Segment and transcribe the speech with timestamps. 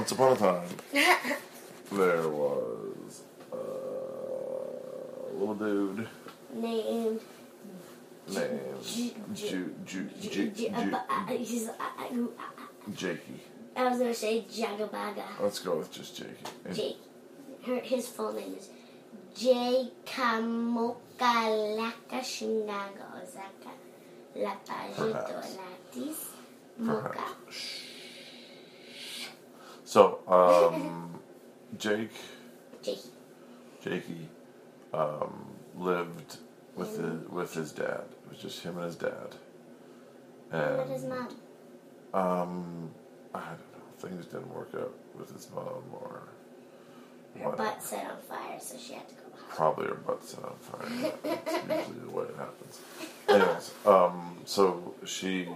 [0.00, 0.66] Once upon a time,
[1.92, 3.20] there was
[3.52, 3.56] a
[5.36, 6.08] little dude
[6.54, 7.20] Named.
[8.26, 10.96] named Ju- Ju Ju Ju J- Ju
[11.36, 11.68] he's-
[12.94, 13.40] Jakey.
[13.76, 15.24] I was gonna say Jagabaga.
[15.38, 16.32] Let's go with just Jakey.
[16.64, 16.96] And Jake.
[17.66, 18.70] Her, his full name is
[19.36, 19.90] J.
[20.06, 23.72] Kamokalaka Shingaga Ozaka
[24.34, 25.44] Lapajito
[25.92, 26.20] Latis
[26.80, 27.34] Moka.
[29.90, 31.18] So, um,
[31.78, 32.12] Jake,
[32.80, 33.00] Jake.
[33.82, 34.28] Jakey,
[34.94, 36.36] um, lived
[36.76, 38.04] with his, with his dad.
[38.24, 39.34] It was just him and his dad.
[40.52, 41.28] And What is mom?
[42.14, 42.90] Um,
[43.34, 44.08] I don't know.
[44.08, 46.22] Things didn't work out with his mom, or
[47.42, 49.48] Her butt set on fire, so she had to go home.
[49.48, 51.12] probably her butt set on fire.
[51.24, 51.52] That's
[51.88, 52.80] usually the way it happens.
[53.28, 55.48] Anyways, um, so she,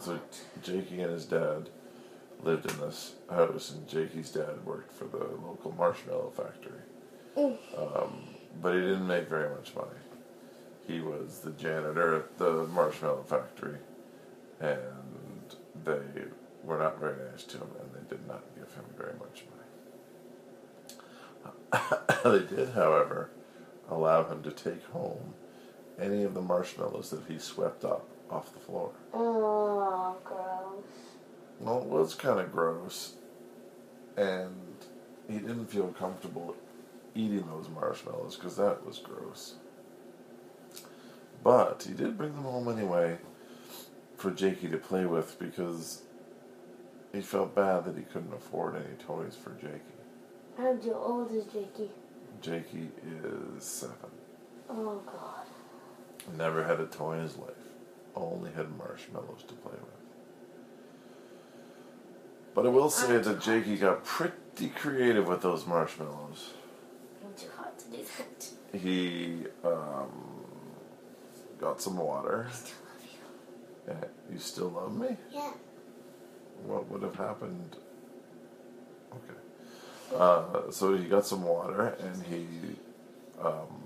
[0.00, 0.18] so
[0.62, 1.68] Jakey and his dad
[2.42, 6.80] lived in this house, and Jakey's dad worked for the local marshmallow factory.
[7.36, 7.56] Mm.
[7.76, 8.24] Um,
[8.60, 9.88] but he didn't make very much money.
[10.86, 13.78] He was the janitor at the marshmallow factory,
[14.60, 16.00] and they
[16.62, 19.66] were not very nice to him, and they did not give him very much money.
[22.24, 23.30] they did, however,
[23.90, 25.34] allow him to take home
[26.00, 28.90] any of the marshmallows that he swept up off the floor.
[29.12, 31.15] Oh, gross.
[31.60, 33.14] Well, it was kind of gross,
[34.16, 34.54] and
[35.28, 36.54] he didn't feel comfortable
[37.14, 39.54] eating those marshmallows because that was gross.
[41.42, 43.18] But he did bring them home anyway
[44.16, 46.02] for Jakey to play with because
[47.12, 49.80] he felt bad that he couldn't afford any toys for Jakey.
[50.58, 51.90] How old is Jakey?
[52.42, 54.10] Jakey is seven.
[54.68, 55.46] Oh, God.
[56.36, 57.50] Never had a toy in his life.
[58.14, 60.05] Only had marshmallows to play with.
[62.56, 66.54] But I will say that Jakey got pretty creative with those marshmallows.
[67.22, 68.78] I'm too hot to do that.
[68.80, 70.08] He um,
[71.60, 72.46] got some water.
[72.48, 73.92] I still love you.
[73.92, 75.18] Yeah, you still love me?
[75.30, 75.52] Yeah.
[76.64, 77.76] What would have happened?
[79.12, 80.16] Okay.
[80.16, 82.46] Uh, so he got some water and he
[83.38, 83.82] um,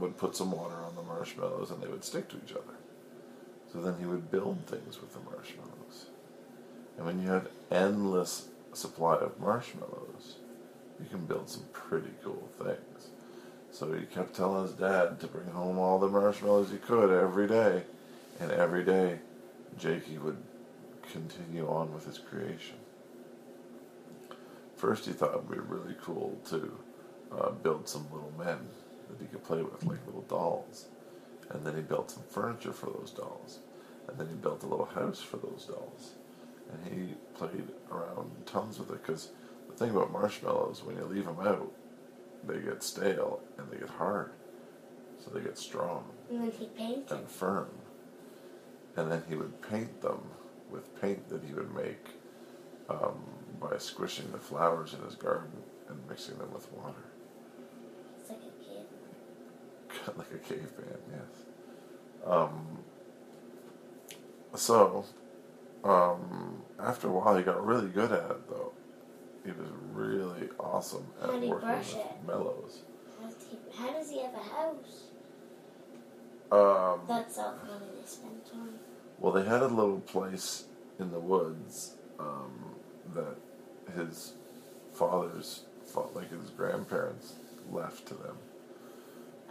[0.00, 2.74] would put some water on the marshmallows and they would stick to each other.
[3.72, 6.06] So then he would build things with the marshmallows.
[6.96, 10.36] And when you have endless supply of marshmallows,
[11.00, 13.08] you can build some pretty cool things.
[13.70, 17.48] So he kept telling his dad to bring home all the marshmallows he could every
[17.48, 17.82] day.
[18.40, 19.18] And every day,
[19.78, 20.36] Jakey would
[21.10, 22.76] continue on with his creation.
[24.76, 26.78] First, he thought it would be really cool to
[27.30, 28.58] uh, build some little men
[29.08, 30.86] that he could play with, like little dolls.
[31.50, 33.60] And then he built some furniture for those dolls.
[34.08, 36.12] And then he built a little house for those dolls.
[36.72, 39.30] And he played around tons with it because
[39.68, 41.70] the thing about marshmallows, when you leave them out,
[42.46, 44.32] they get stale and they get hard.
[45.18, 47.10] So they get strong And then he painted.
[47.12, 47.68] and firm.
[48.96, 50.20] And then he would paint them
[50.70, 52.06] with paint that he would make
[52.88, 53.22] um,
[53.60, 55.52] by squishing the flowers in his garden
[55.88, 57.04] and mixing them with water.
[58.18, 60.16] It's like a kid.
[60.18, 62.26] like a caveman, yes.
[62.26, 62.78] Um,
[64.54, 65.04] so,
[65.84, 68.72] um, after a while, he got really good at it, though.
[69.44, 72.26] He was really awesome at working with it?
[72.26, 72.82] mellows.
[73.20, 75.04] How does he, how does he have a house?
[76.52, 78.74] Um, That's all money they spent on.
[79.18, 80.64] Well, they had a little place
[80.98, 82.76] in the woods um,
[83.14, 83.36] that
[83.96, 84.34] his
[84.92, 87.34] father's, fa- like his grandparents,
[87.70, 88.36] left to them.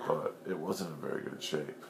[0.08, 1.84] But it wasn't in very good shape.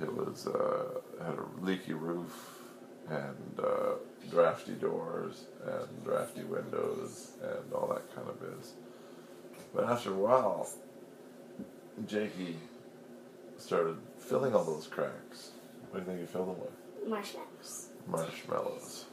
[0.00, 2.59] It was uh, had a leaky roof
[3.08, 3.94] and uh,
[4.30, 8.72] drafty doors and drafty windows and all that kind of biz.
[9.74, 10.68] But after a while,
[12.06, 12.56] Jakey
[13.58, 15.50] started filling all those cracks.
[15.90, 17.08] What do you think he filled them with?
[17.08, 17.88] Marshmallows.
[18.06, 19.04] marshmallows.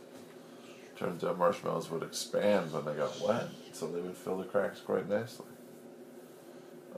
[0.97, 4.79] Turns out marshmallows would expand when they got wet, so they would fill the cracks
[4.79, 5.45] quite nicely.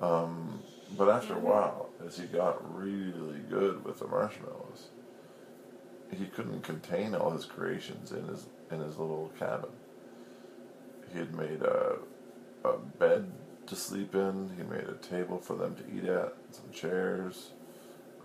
[0.02, 0.62] Um,
[0.98, 4.88] but after a while, as he got really good with the marshmallows,
[6.12, 9.70] he couldn't contain all his creations in his in his little cabin.
[11.14, 11.98] He had made a
[12.64, 13.32] a bed
[13.68, 14.52] to sleep in.
[14.58, 17.52] He made a table for them to eat at, some chairs.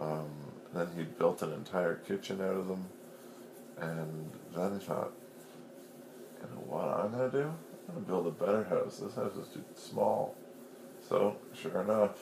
[0.00, 0.30] Um,
[0.72, 2.86] then he built an entire kitchen out of them.
[3.78, 5.12] And then he thought,
[6.40, 7.52] you know what I'm to do?
[7.88, 8.98] I'm to build a better house.
[8.98, 10.34] This house is too small.
[11.08, 12.18] So, sure enough,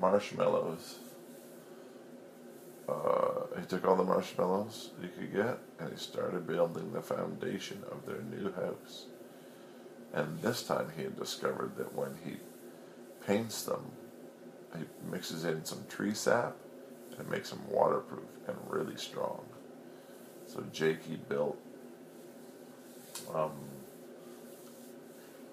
[0.00, 0.98] marshmallows
[2.88, 7.82] uh, he took all the marshmallows he could get and he started building the foundation
[7.90, 9.06] of their new house.
[10.12, 12.36] And this time he had discovered that when he
[13.26, 13.84] paints them,
[14.76, 16.56] he mixes in some tree sap
[17.12, 19.44] and it makes them waterproof and really strong.
[20.46, 21.58] So Jakey built
[23.34, 23.52] um,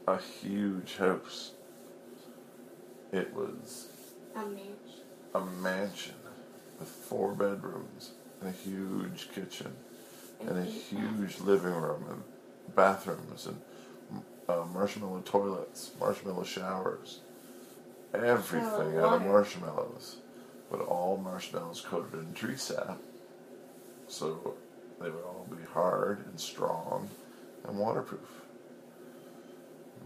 [0.07, 1.51] a huge house.
[3.13, 3.87] It was
[4.35, 4.75] A mansion.
[5.35, 6.15] a mansion
[6.81, 9.71] with four bedrooms and a huge kitchen
[10.47, 13.61] and a huge living room and bathrooms and
[14.49, 17.19] uh, marshmallow toilets, marshmallow showers,
[18.15, 20.17] everything out of marshmallows,
[20.71, 22.97] but all marshmallows coated in tree sap,
[24.07, 24.55] so
[24.99, 27.07] they would all be hard and strong
[27.67, 28.41] and waterproof.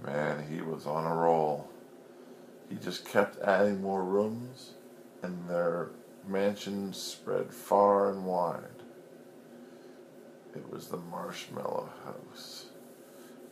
[0.05, 1.69] Man, he was on a roll.
[2.69, 4.71] He just kept adding more rooms,
[5.23, 5.91] and their
[6.27, 8.63] mansion spread far and wide.
[10.55, 12.65] It was the Marshmallow House,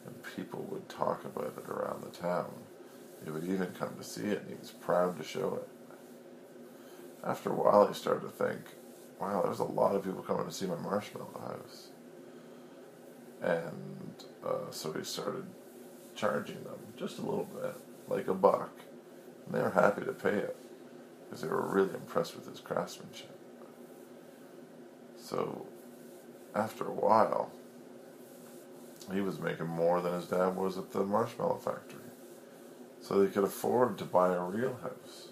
[0.06, 2.54] and people would talk about it around the town.
[3.24, 5.68] They would even come to see it, and he was proud to show it.
[7.26, 8.60] After a while, he started to think,
[9.20, 11.88] wow, there's a lot of people coming to see my Marshmallow House.
[13.42, 15.46] And uh, so he started
[16.16, 17.76] charging them just a little bit,
[18.08, 18.72] like a buck.
[19.46, 20.58] And they were happy to pay it
[21.34, 23.36] because they were really impressed with his craftsmanship.
[25.18, 25.66] So
[26.54, 27.52] after a while,
[29.12, 32.02] he was making more than his dad was at the marshmallow factory.
[33.02, 35.30] So they could afford to buy a real house.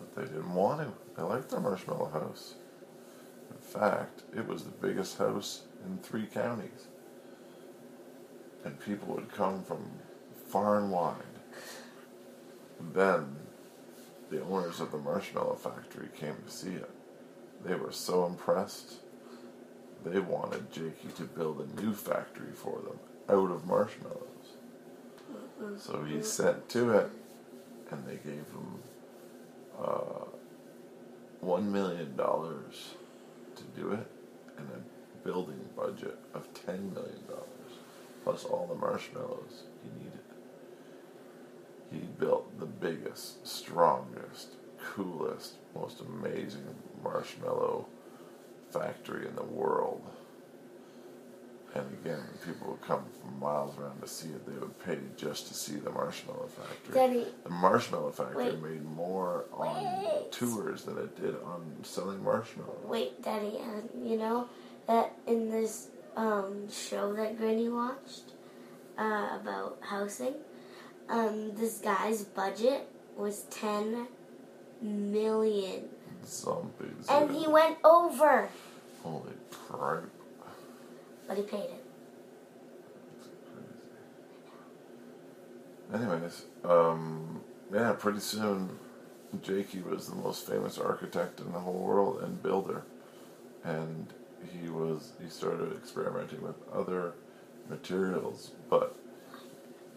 [0.00, 0.92] But they didn't want to.
[1.16, 2.56] They liked their marshmallow house.
[3.52, 6.88] In fact, it was the biggest house in three counties.
[8.64, 9.88] And people would come from
[10.48, 11.14] far and wide.
[12.80, 13.36] And Then
[14.30, 16.90] the owners of the marshmallow factory came to see it.
[17.64, 18.94] They were so impressed,
[20.04, 22.98] they wanted Jakey to build a new factory for them
[23.28, 24.24] out of marshmallows.
[25.78, 27.10] So he sent to it,
[27.90, 28.78] and they gave him
[29.82, 30.24] uh,
[31.40, 32.94] one million dollars
[33.56, 34.06] to do it,
[34.56, 37.72] and a building budget of ten million dollars,
[38.24, 40.20] plus all the marshmallows he needed.
[41.90, 46.64] He built the biggest, strongest, coolest, most amazing
[47.02, 47.86] marshmallow
[48.70, 50.02] factory in the world.
[51.74, 54.44] And again, people would come from miles around to see it.
[54.46, 56.94] They would pay just to see the marshmallow factory.
[56.94, 58.62] Daddy, The marshmallow factory Wait.
[58.62, 60.32] made more on Wait.
[60.32, 62.84] tours than it did on selling marshmallows.
[62.84, 64.48] wait, Daddy, uh, you know
[64.86, 68.32] that in this um, show that Granny watched
[68.96, 70.34] uh, about housing,
[71.08, 74.06] um, this guy's budget was ten
[74.82, 75.88] million,
[76.24, 77.06] Zombies.
[77.10, 78.48] and he went over,
[79.02, 80.04] Holy crap.
[81.26, 81.84] but he paid it.
[85.94, 87.40] Anyways, um,
[87.72, 88.78] yeah, pretty soon
[89.42, 92.82] Jakey was the most famous architect in the whole world and builder.
[93.64, 94.12] And
[94.52, 97.14] he was he started experimenting with other
[97.70, 98.97] materials, but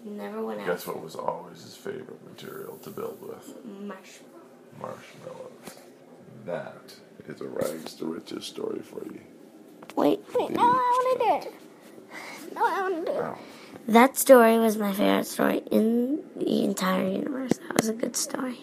[0.04, 0.68] Never went out.
[0.68, 3.54] guess what was always his favorite material to build with?
[3.66, 4.32] Marshmallow.
[4.80, 5.78] Marshmallows.
[6.46, 6.96] That
[7.28, 9.22] is a rags to riches story for you.
[9.96, 12.54] Wait, wait, no, I want to do it.
[12.56, 13.22] No, I want to do it.
[13.22, 13.38] Wow.
[13.88, 17.52] That story was my favorite story in the entire universe.
[17.68, 18.58] That was a good story.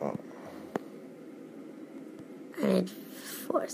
[0.00, 0.18] Oh.
[2.62, 3.66] I did four.